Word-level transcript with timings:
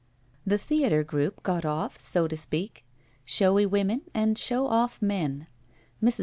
The 0.47 0.57
theater 0.57 1.03
group 1.03 1.43
got 1.43 1.63
off, 1.63 1.99
so 2.01 2.27
to 2.27 2.35
speak. 2.35 2.83
Showy 3.23 3.67
women 3.67 4.01
and 4.15 4.35
show 4.35 4.67
oflf 4.67 4.99
men. 4.99 5.45
Mrs. 6.01 6.19